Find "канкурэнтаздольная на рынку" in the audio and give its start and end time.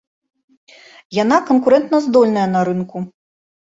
1.53-3.09